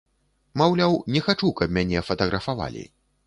Маўляў, 0.61 0.95
не 1.17 1.21
хачу, 1.27 1.51
каб 1.61 1.77
мяне 1.77 2.03
фатаграфавалі. 2.09 2.85